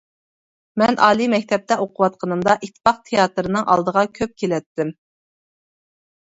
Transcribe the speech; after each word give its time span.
مەن 0.81 0.95
ئالىي 1.07 1.29
مەكتەپتە 1.33 1.77
ئوقۇۋاتقىنىمدا 1.83 2.57
ئىتتىپاق 2.69 3.05
تىياتىرىنىڭ 3.11 3.69
ئالدىغا 3.77 4.07
كۆپ 4.21 4.37
كېلەتتىم. 4.43 4.97